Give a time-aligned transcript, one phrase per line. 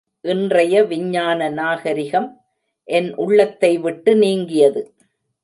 [0.21, 2.41] இன்றைய விஞ்ஞான நாகரிகம்
[2.83, 4.93] என் உள்ளத்தைவிட்டு நீங்கியது.